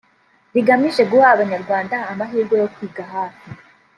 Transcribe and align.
rigamije 0.53 1.01
guha 1.11 1.27
Abanyarwanda 1.35 1.95
amahirwe 2.11 2.55
yo 2.61 2.67
kwiga 2.73 3.03
hafi 3.13 3.45